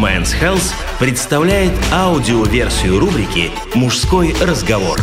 Men's 0.00 0.32
Health 0.40 0.72
представляет 0.98 1.72
аудиоверсию 1.92 2.98
рубрики 3.00 3.50
«Мужской 3.74 4.34
разговор». 4.40 4.98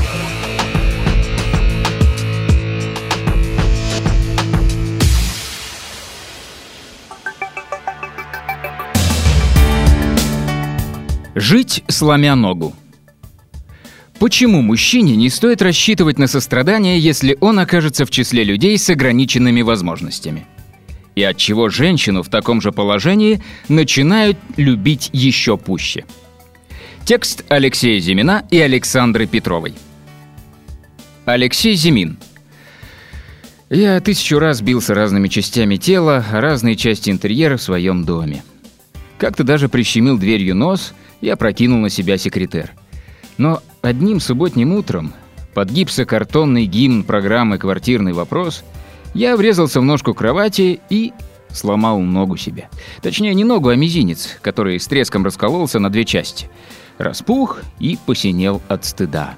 Жить 11.36 11.84
сломя 11.88 12.34
ногу. 12.34 12.74
Почему 14.18 14.64
мужчине 14.64 15.16
не 15.16 15.30
стоит 15.30 15.62
рассчитывать 15.62 16.18
на 16.18 16.26
сострадание, 16.26 16.98
если 16.98 17.38
он 17.40 17.60
окажется 17.60 18.04
в 18.08 18.10
числе 18.10 18.44
людей 18.44 18.76
с 18.80 18.90
ограниченными 18.90 19.62
возможностями? 19.62 20.48
И 21.18 21.24
от 21.24 21.36
чего 21.36 21.70
женщину 21.70 22.22
в 22.22 22.30
таком 22.30 22.62
же 22.62 22.72
положении 22.72 23.42
начинают 23.70 24.38
любить 24.56 25.10
еще 25.14 25.58
пуще? 25.58 26.06
Текст 27.06 27.44
Алексея 27.50 28.00
Зимина 28.00 28.46
и 28.52 28.60
Александры 28.60 29.26
Петровой. 29.26 29.74
Алексей 31.26 31.74
Зимин. 31.74 32.20
Я 33.72 34.00
тысячу 34.00 34.38
раз 34.38 34.62
бился 34.62 34.94
разными 34.94 35.28
частями 35.28 35.78
тела, 35.78 36.24
разные 36.32 36.76
части 36.76 37.10
интерьера 37.10 37.58
в 37.58 37.64
своем 37.64 38.06
доме. 38.06 38.44
Как-то 39.18 39.44
даже 39.44 39.70
прищемил 39.70 40.20
дверью 40.20 40.54
нос 40.54 40.94
и 41.22 41.30
опрокинул 41.30 41.80
на 41.80 41.90
себя 41.90 42.20
секретер. 42.20 42.74
Но 43.40 43.64
одним 43.82 44.20
субботним 44.20 44.72
утром, 44.72 45.16
под 45.56 45.72
гипсокартонный 45.72 46.68
гимн 46.68 47.04
программы 47.04 47.58
«Квартирный 47.58 48.14
вопрос», 48.14 48.64
я 49.18 49.36
врезался 49.36 49.82
в 49.82 49.84
ножку 49.84 50.14
кровати 50.14 50.80
и 50.92 51.12
сломал 51.52 52.00
ногу 52.00 52.38
себе. 52.38 52.70
Точнее, 53.02 53.34
не 53.34 53.44
ногу, 53.44 53.70
а 53.70 53.76
мизинец, 53.76 54.38
который 54.42 54.80
с 54.80 54.88
треском 54.88 55.26
раскололся 55.26 55.80
на 55.80 55.90
две 55.90 56.06
части. 56.06 56.52
Распух 57.00 57.62
и 57.80 57.98
посинел 58.06 58.62
от 58.68 58.86
стыда. 58.86 59.36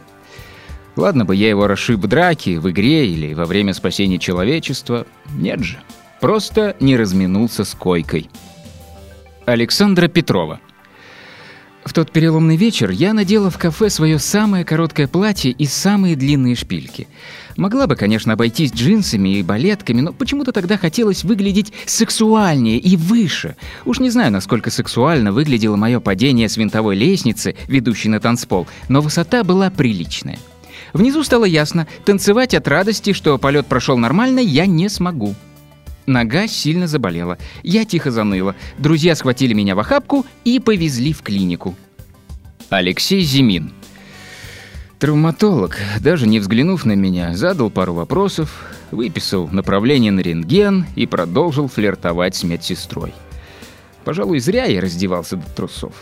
Ладно 0.97 1.23
бы 1.23 1.33
я 1.33 1.47
его 1.47 1.65
расшиб 1.65 2.01
в 2.01 2.07
драке, 2.07 2.59
в 2.59 2.69
игре 2.69 3.07
или 3.07 3.33
во 3.33 3.45
время 3.45 3.73
спасения 3.73 4.19
человечества. 4.19 5.07
Нет 5.33 5.61
же. 5.61 5.79
Просто 6.19 6.75
не 6.81 6.97
разминулся 6.97 7.63
с 7.63 7.73
койкой. 7.73 8.29
Александра 9.45 10.09
Петрова. 10.09 10.59
В 11.89 11.93
тот 11.93 12.11
переломный 12.11 12.55
вечер 12.55 12.91
я 12.91 13.13
надела 13.13 13.49
в 13.49 13.57
кафе 13.57 13.89
свое 13.89 14.19
самое 14.19 14.63
короткое 14.63 15.07
платье 15.07 15.49
и 15.49 15.65
самые 15.65 16.15
длинные 16.15 16.53
шпильки. 16.53 17.07
Могла 17.57 17.87
бы, 17.87 17.95
конечно, 17.95 18.33
обойтись 18.33 18.71
джинсами 18.71 19.39
и 19.39 19.41
балетками, 19.41 20.01
но 20.01 20.13
почему-то 20.13 20.51
тогда 20.51 20.77
хотелось 20.77 21.23
выглядеть 21.23 21.73
сексуальнее 21.87 22.77
и 22.77 22.95
выше. 22.95 23.55
Уж 23.85 23.97
не 24.01 24.11
знаю, 24.11 24.31
насколько 24.31 24.69
сексуально 24.69 25.31
выглядело 25.31 25.77
мое 25.77 25.99
падение 25.99 26.47
с 26.47 26.57
винтовой 26.57 26.95
лестницы, 26.95 27.55
ведущей 27.67 28.09
на 28.09 28.19
танцпол, 28.19 28.67
но 28.87 29.01
высота 29.01 29.43
была 29.43 29.71
приличная. 29.71 30.37
Внизу 30.93 31.23
стало 31.23 31.45
ясно, 31.45 31.87
танцевать 32.05 32.53
от 32.53 32.67
радости, 32.67 33.13
что 33.13 33.39
полет 33.39 33.65
прошел 33.65 33.97
нормально, 33.97 34.37
я 34.37 34.67
не 34.67 34.89
смогу. 34.89 35.33
Нога 36.09 36.47
сильно 36.47 36.87
заболела. 36.87 37.37
Я 37.61 37.85
тихо 37.85 38.09
заныла. 38.09 38.55
Друзья 38.79 39.15
схватили 39.15 39.53
меня 39.53 39.75
в 39.75 39.79
охапку 39.79 40.25
и 40.43 40.59
повезли 40.59 41.13
в 41.13 41.21
клинику. 41.21 41.75
Алексей 42.69 43.21
Зимин. 43.21 43.71
Травматолог, 44.97 45.77
даже 46.01 46.25
не 46.25 46.39
взглянув 46.39 46.83
на 46.83 46.93
меня, 46.93 47.35
задал 47.35 47.69
пару 47.69 47.93
вопросов, 47.93 48.73
выписал 48.89 49.49
направление 49.49 50.11
на 50.11 50.21
рентген 50.21 50.87
и 50.95 51.05
продолжил 51.05 51.67
флиртовать 51.67 52.35
с 52.35 52.43
медсестрой. 52.43 53.13
Пожалуй, 54.03 54.39
зря 54.39 54.65
я 54.65 54.81
раздевался 54.81 55.37
до 55.37 55.45
трусов. 55.51 55.93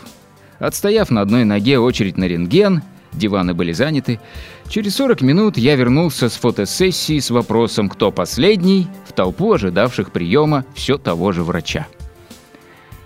Отстояв 0.58 1.10
на 1.10 1.20
одной 1.20 1.44
ноге 1.44 1.78
очередь 1.78 2.16
на 2.16 2.24
рентген, 2.24 2.82
диваны 3.12 3.54
были 3.54 3.72
заняты, 3.72 4.20
через 4.68 4.96
40 4.96 5.22
минут 5.22 5.58
я 5.58 5.76
вернулся 5.76 6.28
с 6.28 6.34
фотосессии 6.34 7.18
с 7.18 7.30
вопросом 7.30 7.88
«Кто 7.88 8.10
последний?» 8.10 8.88
в 9.06 9.12
толпу 9.12 9.52
ожидавших 9.52 10.12
приема 10.12 10.64
все 10.74 10.98
того 10.98 11.32
же 11.32 11.42
врача. 11.42 11.86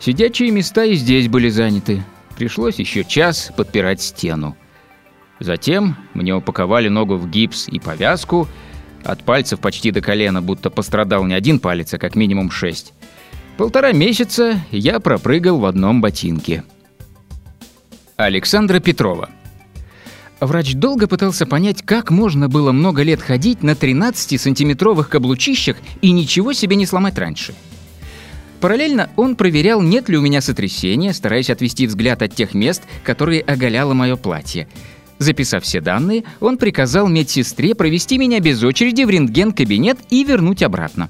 Сидячие 0.01 0.51
места 0.51 0.85
и 0.85 0.95
здесь 0.95 1.29
были 1.29 1.49
заняты. 1.49 2.03
Пришлось 2.37 2.81
еще 2.81 3.05
час 3.05 3.53
подпирать 3.57 4.03
стену. 4.03 4.57
Затем 5.39 5.97
мне 6.15 6.35
упаковали 6.35 6.89
ногу 6.89 7.17
в 7.17 7.31
гипс 7.31 7.69
и 7.69 7.79
повязку. 7.79 8.49
От 9.05 9.23
пальцев 9.25 9.61
почти 9.61 9.91
до 9.91 10.01
колена, 10.01 10.43
будто 10.43 10.71
пострадал 10.71 11.25
не 11.25 11.35
один 11.35 11.59
палец, 11.59 11.95
а 11.95 11.99
как 11.99 12.15
минимум 12.17 12.51
шесть. 12.51 12.95
Полтора 13.57 13.93
месяца 13.93 14.61
я 14.71 14.99
пропрыгал 14.99 15.59
в 15.59 15.67
одном 15.67 16.01
ботинке. 16.01 16.65
Александра 18.17 18.81
Петрова. 18.81 19.31
Врач 20.43 20.75
долго 20.75 21.07
пытался 21.07 21.47
понять, 21.47 21.83
как 21.83 22.11
можно 22.11 22.49
было 22.49 22.73
много 22.73 23.05
лет 23.05 23.23
ходить 23.23 23.63
на 23.63 23.71
13-сантиметровых 23.71 25.05
каблучищах 25.05 25.77
и 26.01 26.11
ничего 26.11 26.53
себе 26.53 26.75
не 26.75 26.85
сломать 26.85 27.17
раньше. 27.17 27.55
Параллельно 28.61 29.09
он 29.15 29.37
проверял, 29.37 29.81
нет 29.81 30.09
ли 30.09 30.19
у 30.19 30.21
меня 30.21 30.41
сотрясения, 30.41 31.13
стараясь 31.13 31.49
отвести 31.49 31.87
взгляд 31.87 32.23
от 32.23 32.35
тех 32.35 32.55
мест, 32.55 32.83
которые 33.05 33.41
оголяло 33.43 33.95
мое 33.95 34.17
платье. 34.17 34.67
Записав 35.19 35.63
все 35.63 35.81
данные, 35.81 36.25
он 36.41 36.59
приказал 36.59 37.07
медсестре 37.07 37.77
провести 37.77 38.19
меня 38.19 38.41
без 38.41 38.65
очереди 38.65 39.05
в 39.05 39.11
рентген-кабинет 39.11 39.99
и 40.11 40.25
вернуть 40.25 40.65
обратно. 40.65 41.09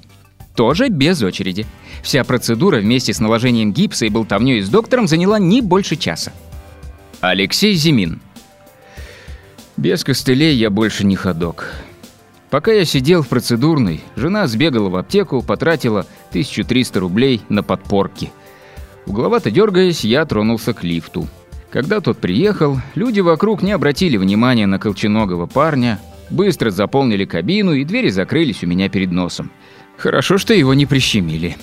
Тоже 0.55 0.89
без 0.89 1.23
очереди. 1.23 1.65
Вся 2.03 2.23
процедура 2.23 2.77
вместе 2.77 3.15
с 3.15 3.19
наложением 3.19 3.73
гипса 3.73 4.05
и 4.05 4.09
болтовнёй 4.09 4.61
с 4.61 4.69
доктором 4.69 5.07
заняла 5.07 5.39
не 5.39 5.61
больше 5.61 5.95
часа. 5.95 6.31
Алексей 7.19 7.73
Зимин. 7.73 8.21
Без 9.77 10.03
костылей 10.03 10.55
я 10.55 10.69
больше 10.69 11.05
не 11.05 11.15
ходок. 11.15 11.73
Пока 12.49 12.71
я 12.71 12.85
сидел 12.85 13.23
в 13.23 13.29
процедурной, 13.29 14.01
жена 14.15 14.45
сбегала 14.45 14.89
в 14.89 14.95
аптеку, 14.95 15.41
потратила 15.41 16.05
1300 16.29 16.99
рублей 16.99 17.41
на 17.49 17.63
подпорки. 17.63 18.31
Угловато 19.07 19.49
дергаясь, 19.49 20.03
я 20.03 20.25
тронулся 20.25 20.73
к 20.73 20.83
лифту. 20.83 21.27
Когда 21.71 21.99
тот 21.99 22.19
приехал, 22.19 22.77
люди 22.93 23.19
вокруг 23.19 23.63
не 23.63 23.71
обратили 23.71 24.17
внимания 24.17 24.67
на 24.67 24.77
колченогого 24.77 25.47
парня, 25.47 25.99
быстро 26.29 26.69
заполнили 26.69 27.25
кабину 27.25 27.73
и 27.73 27.83
двери 27.83 28.09
закрылись 28.09 28.63
у 28.63 28.67
меня 28.67 28.89
перед 28.89 29.11
носом. 29.11 29.51
Хорошо, 29.97 30.37
что 30.37 30.53
его 30.53 30.75
не 30.75 30.85
прищемили. 30.85 31.57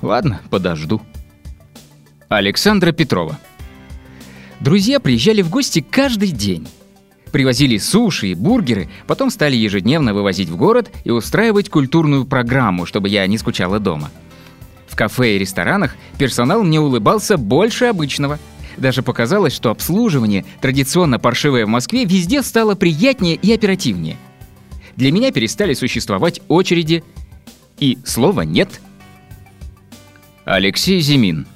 Ладно, 0.00 0.40
подожду. 0.48 1.02
Александра 2.30 2.92
Петрова. 2.92 3.38
Друзья 4.60 4.98
приезжали 4.98 5.42
в 5.42 5.50
гости 5.50 5.84
каждый 5.88 6.30
день. 6.30 6.66
Привозили 7.34 7.78
суши 7.78 8.28
и 8.28 8.34
бургеры, 8.34 8.88
потом 9.08 9.28
стали 9.28 9.56
ежедневно 9.56 10.14
вывозить 10.14 10.48
в 10.48 10.56
город 10.56 10.92
и 11.02 11.10
устраивать 11.10 11.68
культурную 11.68 12.26
программу, 12.26 12.86
чтобы 12.86 13.08
я 13.08 13.26
не 13.26 13.38
скучала 13.38 13.80
дома. 13.80 14.12
В 14.86 14.94
кафе 14.94 15.34
и 15.34 15.38
ресторанах 15.40 15.96
персонал 16.16 16.62
мне 16.62 16.78
улыбался 16.78 17.36
больше 17.36 17.86
обычного. 17.86 18.38
Даже 18.76 19.02
показалось, 19.02 19.52
что 19.52 19.70
обслуживание, 19.70 20.44
традиционно 20.60 21.18
паршивое 21.18 21.66
в 21.66 21.68
Москве, 21.68 22.04
везде 22.04 22.40
стало 22.40 22.76
приятнее 22.76 23.34
и 23.34 23.52
оперативнее. 23.52 24.16
Для 24.94 25.10
меня 25.10 25.32
перестали 25.32 25.74
существовать 25.74 26.40
очереди, 26.46 27.02
и 27.80 27.98
слова 28.04 28.42
«нет». 28.42 28.80
Алексей 30.44 31.00
Зимин. 31.00 31.48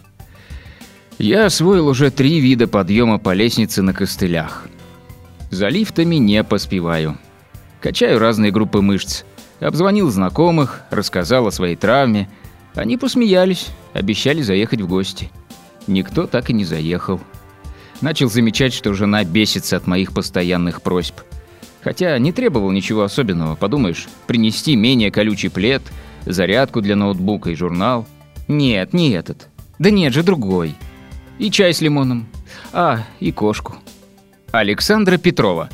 Я 1.21 1.47
освоил 1.47 1.87
уже 1.87 2.11
три 2.11 2.41
вида 2.41 2.67
подъема 2.67 3.21
по 3.21 3.33
лестнице 3.33 3.81
на 3.81 3.95
костылях– 3.95 4.67
за 5.51 5.69
лифтами 5.69 6.17
не 6.17 6.43
поспеваю. 6.45 7.19
Качаю 7.81 8.19
разные 8.19 8.53
группы 8.53 8.81
мышц. 8.81 9.25
Обзвонил 9.61 10.11
знакомых, 10.11 10.83
рассказал 10.91 11.47
о 11.47 11.53
своей 11.53 11.77
травме. 11.77 12.29
Они 12.75 12.97
посмеялись, 12.97 13.69
обещали 13.93 14.43
заехать 14.43 14.81
в 14.81 14.89
гости. 14.89 15.31
Никто 15.87 16.27
так 16.27 16.51
и 16.51 16.53
не 16.53 16.65
заехал. 16.65 17.21
Начал 18.01 18.29
замечать, 18.29 18.73
что 18.73 18.95
жена 18.95 19.25
бесится 19.25 19.77
от 19.77 19.87
моих 19.87 20.13
постоянных 20.13 20.83
просьб. 20.83 21.17
Хотя 21.83 22.19
не 22.19 22.33
требовал 22.33 22.71
ничего 22.71 23.03
особенного, 23.03 23.57
подумаешь, 23.57 24.07
принести 24.27 24.77
менее 24.77 25.11
колючий 25.11 25.51
плед, 25.51 25.83
зарядку 26.27 26.81
для 26.81 26.95
ноутбука 26.95 27.51
и 27.51 27.55
журнал. 27.55 28.07
Нет, 28.47 28.93
не 28.93 29.11
этот. 29.11 29.49
Да 29.79 29.91
нет 29.91 30.13
же, 30.13 30.23
другой. 30.23 30.75
И 31.39 31.51
чай 31.51 31.73
с 31.73 31.81
лимоном. 31.81 32.27
А, 32.73 33.05
и 33.21 33.33
кошку. 33.33 33.77
Александра 34.51 35.19
Петрова. 35.19 35.69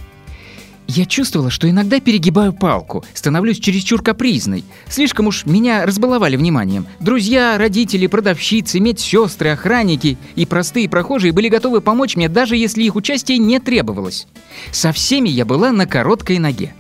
Я 0.87 1.07
чувствовала, 1.07 1.51
что 1.51 1.71
иногда 1.71 1.99
перегибаю 1.99 2.53
палку, 2.53 3.05
становлюсь 3.15 3.59
чересчур 3.59 4.03
капризной. 4.03 4.65
Слишком 4.89 5.29
уж 5.29 5.47
меня 5.47 5.87
разбаловали 5.87 6.37
вниманием. 6.37 6.87
Друзья, 7.01 7.57
родители, 7.57 8.07
продавщицы, 8.07 8.81
медсестры, 8.81 9.51
охранники 9.51 10.19
и 10.35 10.45
простые 10.45 10.89
прохожие 10.91 11.33
были 11.33 11.49
готовы 11.49 11.81
помочь 11.81 12.17
мне, 12.17 12.29
даже 12.29 12.57
если 12.57 12.83
их 12.83 12.97
участие 12.97 13.39
не 13.39 13.61
требовалось. 13.61 14.27
Со 14.73 14.93
всеми 14.93 15.31
я 15.31 15.47
была 15.47 15.73
на 15.73 15.87
короткой 15.87 16.39
ноге. 16.39 16.75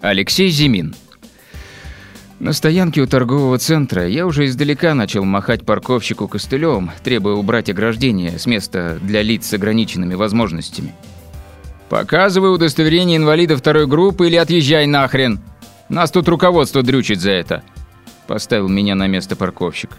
Алексей 0.00 0.48
Зимин. 0.48 0.96
На 2.42 2.52
стоянке 2.52 3.00
у 3.00 3.06
торгового 3.06 3.56
центра 3.56 4.08
я 4.08 4.26
уже 4.26 4.46
издалека 4.46 4.94
начал 4.94 5.22
махать 5.22 5.64
парковщику 5.64 6.26
костылем, 6.26 6.90
требуя 7.04 7.34
убрать 7.34 7.70
ограждение 7.70 8.36
с 8.36 8.46
места 8.46 8.98
для 9.00 9.22
лиц 9.22 9.46
с 9.46 9.52
ограниченными 9.52 10.14
возможностями. 10.14 10.92
«Показывай 11.88 12.52
удостоверение 12.52 13.18
инвалида 13.18 13.56
второй 13.56 13.86
группы 13.86 14.26
или 14.26 14.34
отъезжай 14.34 14.88
нахрен! 14.88 15.38
Нас 15.88 16.10
тут 16.10 16.26
руководство 16.26 16.82
дрючит 16.82 17.20
за 17.20 17.30
это!» 17.30 17.62
Поставил 18.26 18.68
меня 18.68 18.96
на 18.96 19.06
место 19.06 19.36
парковщик. 19.36 19.90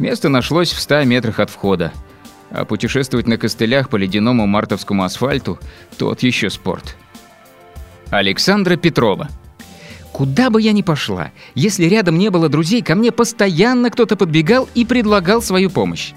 Место 0.00 0.28
нашлось 0.28 0.72
в 0.72 0.80
ста 0.80 1.04
метрах 1.04 1.38
от 1.38 1.50
входа. 1.50 1.92
А 2.50 2.64
путешествовать 2.64 3.28
на 3.28 3.36
костылях 3.36 3.90
по 3.90 3.94
ледяному 3.94 4.44
мартовскому 4.48 5.04
асфальту– 5.04 5.60
тот 5.98 6.24
еще 6.24 6.50
спорт. 6.50 6.96
Александра 8.10 8.74
Петрова– 8.74 9.28
Куда 10.12 10.50
бы 10.50 10.60
я 10.60 10.72
ни 10.72 10.82
пошла, 10.82 11.32
если 11.54 11.84
рядом 11.86 12.18
не 12.18 12.30
было 12.30 12.48
друзей, 12.48 12.82
ко 12.82 12.94
мне 12.94 13.12
постоянно 13.12 13.90
кто-то 13.90 14.16
подбегал 14.16 14.68
и 14.74 14.84
предлагал 14.84 15.40
свою 15.40 15.70
помощь. 15.70 16.12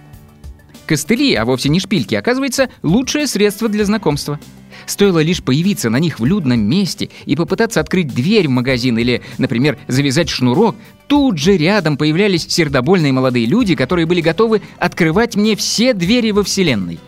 Костыли, 0.86 1.34
а 1.36 1.46
вовсе 1.46 1.70
не 1.70 1.80
шпильки, 1.80 2.16
оказывается, 2.16 2.70
лучшее 2.82 3.28
средство 3.28 3.70
для 3.70 3.86
знакомства. 3.86 4.40
Стоило 4.86 5.20
лишь 5.20 5.42
появиться 5.42 5.90
на 5.90 5.98
них 5.98 6.20
в 6.20 6.26
людном 6.26 6.60
месте 6.60 7.10
и 7.26 7.38
попытаться 7.38 7.80
открыть 7.80 8.14
дверь 8.14 8.48
в 8.48 8.52
магазин 8.52 8.98
или, 8.98 9.22
например, 9.38 9.78
завязать 9.88 10.28
шнурок, 10.28 10.76
тут 11.08 11.38
же 11.38 11.56
рядом 11.56 11.96
появлялись 11.96 12.48
сердобольные 12.50 13.14
молодые 13.14 13.46
люди, 13.46 13.76
которые 13.76 14.06
были 14.06 14.20
готовы 14.20 14.62
открывать 14.80 15.36
мне 15.36 15.56
все 15.56 15.94
двери 15.94 16.32
во 16.32 16.44
Вселенной. 16.44 17.00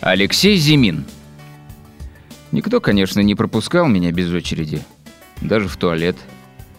Алексей 0.00 0.56
Зимин. 0.56 1.04
Никто, 2.52 2.80
конечно, 2.80 3.20
не 3.20 3.34
пропускал 3.34 3.86
меня 3.86 4.10
без 4.10 4.32
очереди 4.32 4.80
даже 5.40 5.68
в 5.68 5.76
туалет. 5.76 6.16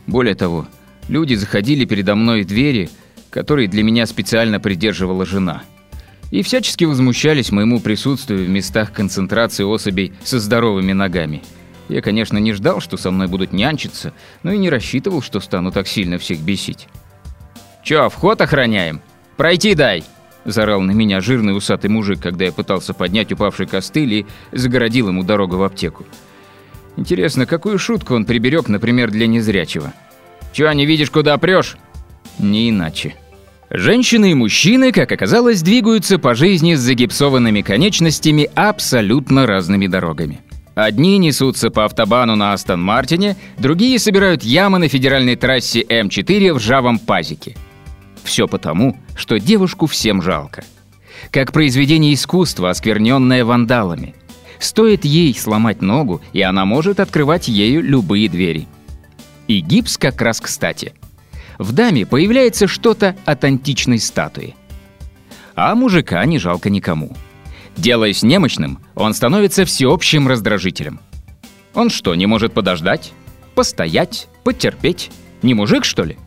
Более 0.07 0.35
того, 0.35 0.67
люди 1.07 1.35
заходили 1.35 1.85
передо 1.85 2.15
мной 2.15 2.43
в 2.43 2.47
двери, 2.47 2.89
которые 3.29 3.67
для 3.67 3.83
меня 3.83 4.05
специально 4.05 4.59
придерживала 4.59 5.25
жена. 5.25 5.63
И 6.31 6.43
всячески 6.43 6.85
возмущались 6.85 7.51
моему 7.51 7.79
присутствию 7.79 8.45
в 8.45 8.49
местах 8.49 8.93
концентрации 8.93 9.63
особей 9.63 10.13
со 10.23 10.39
здоровыми 10.39 10.93
ногами. 10.93 11.43
Я, 11.89 12.01
конечно, 12.01 12.37
не 12.37 12.53
ждал, 12.53 12.79
что 12.79 12.95
со 12.95 13.11
мной 13.11 13.27
будут 13.27 13.51
нянчиться, 13.51 14.13
но 14.43 14.53
и 14.53 14.57
не 14.57 14.69
рассчитывал, 14.69 15.21
что 15.21 15.41
стану 15.41 15.71
так 15.71 15.87
сильно 15.87 16.17
всех 16.17 16.39
бесить. 16.39 16.87
«Чё, 17.83 18.09
вход 18.09 18.39
охраняем? 18.39 19.01
Пройти 19.35 19.75
дай!» 19.75 20.03
Зарал 20.45 20.81
на 20.81 20.91
меня 20.91 21.21
жирный 21.21 21.55
усатый 21.55 21.89
мужик, 21.89 22.19
когда 22.21 22.45
я 22.45 22.51
пытался 22.51 22.93
поднять 22.93 23.31
упавший 23.31 23.67
костыль 23.67 24.13
и 24.13 24.25
загородил 24.51 25.09
ему 25.09 25.23
дорогу 25.23 25.57
в 25.57 25.63
аптеку. 25.63 26.05
Интересно, 27.01 27.47
какую 27.47 27.79
шутку 27.79 28.13
он 28.13 28.25
приберег, 28.25 28.67
например, 28.67 29.09
для 29.09 29.25
незрячего? 29.25 29.91
Чего 30.53 30.71
не 30.71 30.85
видишь, 30.85 31.09
куда 31.09 31.35
прешь? 31.39 31.77
Не 32.37 32.69
иначе. 32.69 33.15
Женщины 33.71 34.33
и 34.33 34.35
мужчины, 34.35 34.91
как 34.91 35.11
оказалось, 35.11 35.63
двигаются 35.63 36.19
по 36.19 36.35
жизни 36.35 36.75
с 36.75 36.79
загипсованными 36.79 37.63
конечностями 37.63 38.47
абсолютно 38.53 39.47
разными 39.47 39.87
дорогами. 39.87 40.41
Одни 40.75 41.17
несутся 41.17 41.71
по 41.71 41.85
автобану 41.85 42.35
на 42.35 42.53
Астон 42.53 42.83
Мартине, 42.83 43.35
другие 43.57 43.97
собирают 43.97 44.43
ямы 44.43 44.77
на 44.77 44.87
федеральной 44.87 45.35
трассе 45.35 45.81
М4 45.81 46.53
в 46.53 46.57
ржавом 46.57 46.99
пазике. 46.99 47.57
Все 48.23 48.47
потому, 48.47 48.95
что 49.15 49.39
девушку 49.39 49.87
всем 49.87 50.21
жалко. 50.21 50.63
Как 51.31 51.51
произведение 51.51 52.13
искусства, 52.13 52.69
оскверненное 52.69 53.43
вандалами– 53.43 54.13
Стоит 54.61 55.05
ей 55.05 55.33
сломать 55.33 55.81
ногу, 55.81 56.21
и 56.33 56.41
она 56.43 56.65
может 56.65 56.99
открывать 56.99 57.47
ею 57.47 57.81
любые 57.81 58.29
двери. 58.29 58.67
И 59.47 59.59
гипс 59.59 59.97
как 59.97 60.21
раз 60.21 60.39
кстати. 60.39 60.93
В 61.57 61.71
даме 61.71 62.05
появляется 62.05 62.67
что-то 62.67 63.15
от 63.25 63.43
античной 63.43 63.97
статуи. 63.97 64.55
А 65.55 65.73
мужика 65.73 66.23
не 66.25 66.37
жалко 66.37 66.69
никому. 66.69 67.17
Делаясь 67.75 68.21
немощным, 68.21 68.79
он 68.93 69.15
становится 69.15 69.65
всеобщим 69.65 70.27
раздражителем. 70.27 70.99
Он 71.73 71.89
что, 71.89 72.13
не 72.13 72.27
может 72.27 72.53
подождать? 72.53 73.13
Постоять? 73.55 74.27
Потерпеть? 74.43 75.09
Не 75.41 75.55
мужик, 75.55 75.85
что 75.85 76.03
ли? 76.03 76.19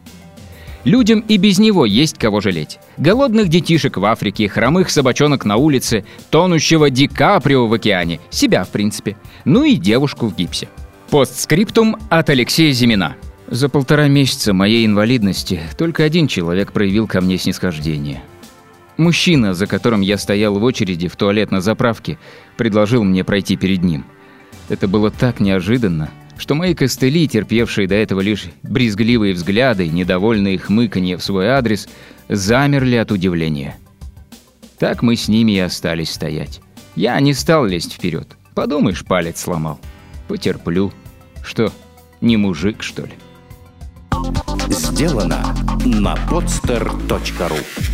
Людям 0.84 1.24
и 1.26 1.38
без 1.38 1.58
него 1.58 1.86
есть 1.86 2.18
кого 2.18 2.40
жалеть. 2.40 2.78
Голодных 2.98 3.48
детишек 3.48 3.96
в 3.96 4.04
Африке, 4.04 4.48
хромых 4.48 4.90
собачонок 4.90 5.44
на 5.44 5.56
улице, 5.56 6.04
тонущего 6.30 6.90
Ди 6.90 7.08
Каприо 7.08 7.66
в 7.66 7.72
океане, 7.72 8.20
себя 8.30 8.64
в 8.64 8.68
принципе, 8.68 9.16
ну 9.44 9.64
и 9.64 9.76
девушку 9.76 10.26
в 10.26 10.36
гипсе. 10.36 10.68
Постскриптум 11.10 11.96
от 12.10 12.28
Алексея 12.28 12.72
Зимина. 12.72 13.16
За 13.46 13.68
полтора 13.68 14.08
месяца 14.08 14.52
моей 14.52 14.84
инвалидности 14.84 15.60
только 15.78 16.04
один 16.04 16.28
человек 16.28 16.72
проявил 16.72 17.06
ко 17.06 17.20
мне 17.20 17.38
снисхождение. 17.38 18.22
Мужчина, 18.96 19.54
за 19.54 19.66
которым 19.66 20.02
я 20.02 20.18
стоял 20.18 20.58
в 20.58 20.64
очереди 20.64 21.08
в 21.08 21.16
туалет 21.16 21.50
на 21.50 21.60
заправке, 21.60 22.18
предложил 22.56 23.04
мне 23.04 23.24
пройти 23.24 23.56
перед 23.56 23.82
ним. 23.82 24.04
Это 24.68 24.86
было 24.86 25.10
так 25.10 25.40
неожиданно, 25.40 26.10
что 26.36 26.54
мои 26.54 26.74
костыли, 26.74 27.26
терпевшие 27.28 27.86
до 27.86 27.94
этого 27.94 28.20
лишь 28.20 28.46
брезгливые 28.62 29.34
взгляды, 29.34 29.88
недовольные 29.88 30.58
хмыканье 30.58 31.16
в 31.16 31.22
свой 31.22 31.48
адрес, 31.48 31.88
замерли 32.28 32.96
от 32.96 33.12
удивления. 33.12 33.76
Так 34.78 35.02
мы 35.02 35.16
с 35.16 35.28
ними 35.28 35.52
и 35.52 35.58
остались 35.58 36.10
стоять. 36.10 36.60
Я 36.96 37.18
не 37.20 37.34
стал 37.34 37.66
лезть 37.66 37.94
вперед. 37.94 38.36
Подумаешь, 38.54 39.04
палец 39.04 39.40
сломал. 39.40 39.80
Потерплю. 40.28 40.92
Что, 41.42 41.72
не 42.20 42.36
мужик, 42.36 42.82
что 42.82 43.02
ли? 43.02 43.12
Сделано 44.68 45.54
на 45.84 46.14
podster.ru 46.28 47.93